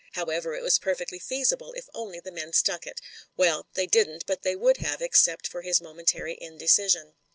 However, 0.13 0.55
it 0.55 0.63
was 0.63 0.79
perfectly 0.79 1.19
feasible 1.19 1.73
if 1.73 1.87
only 1.93 2.19
the 2.19 2.31
men 2.31 2.53
stuck 2.53 2.87
it 2.87 3.01
Well, 3.37 3.67
they 3.75 3.85
didn't, 3.85 4.25
but 4.25 4.41
they 4.41 4.55
would 4.55 4.77
have 4.77 4.99
except 4.99 5.45
for 5.45 5.61
his 5.61 5.79
momentary 5.79 6.35
indecision. 6.41 7.13